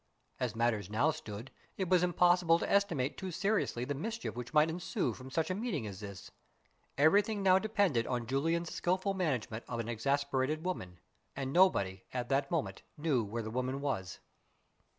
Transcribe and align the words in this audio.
As 0.39 0.55
matters 0.55 0.89
now 0.89 1.11
stood, 1.11 1.51
it 1.77 1.87
was 1.87 2.01
impossible 2.01 2.57
to 2.57 2.67
estimate 2.67 3.19
too 3.19 3.29
seriously 3.29 3.85
the 3.85 3.93
mischief 3.93 4.35
which 4.35 4.51
might 4.51 4.67
ensue 4.71 5.13
from 5.13 5.29
such 5.29 5.51
a 5.51 5.53
meeting 5.53 5.85
as 5.85 5.99
this. 5.99 6.31
Everything 6.97 7.43
now 7.43 7.59
depended 7.59 8.07
on 8.07 8.25
Julian's 8.25 8.73
skillful 8.73 9.13
management 9.13 9.63
of 9.67 9.79
an 9.79 9.87
exasperated 9.89 10.65
woman; 10.65 10.99
and 11.35 11.53
nobody, 11.53 12.03
at 12.15 12.29
that 12.29 12.49
moment, 12.49 12.81
knew 12.97 13.23
where 13.23 13.43
the 13.43 13.51
woman 13.51 13.79
was. 13.79 14.17